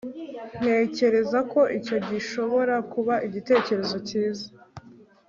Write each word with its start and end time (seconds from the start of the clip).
ntekereza 0.59 1.39
ko 1.51 1.61
icyo 1.77 1.97
gishobora 2.09 2.75
kuba 2.91 3.15
igitekerezo 3.27 3.97
cyiza 4.07 4.47